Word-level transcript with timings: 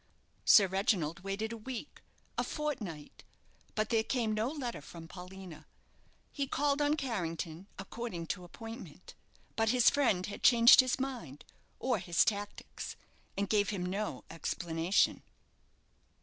Sir 0.45 0.65
Reginald 0.65 1.19
waited 1.19 1.53
a 1.53 1.57
week, 1.57 2.01
a 2.35 2.43
fortnight, 2.43 3.23
but 3.75 3.89
there 3.89 4.01
came 4.03 4.31
no 4.33 4.49
letter 4.49 4.81
from 4.81 5.07
Paulina. 5.07 5.67
He 6.31 6.47
called 6.47 6.81
on 6.81 6.95
Carrington, 6.95 7.67
according 7.77 8.25
to 8.33 8.43
appointment, 8.43 9.13
but 9.55 9.69
his 9.69 9.91
friend 9.91 10.25
had 10.25 10.41
changed 10.41 10.79
his 10.79 10.99
mind, 10.99 11.45
or 11.77 11.99
his 11.99 12.25
tactics, 12.25 12.95
and 13.37 13.47
gave 13.47 13.69
him 13.69 13.85
no 13.85 14.23
explanation. 14.31 15.21